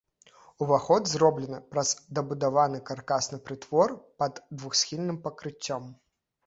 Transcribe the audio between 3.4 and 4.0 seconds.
прытвор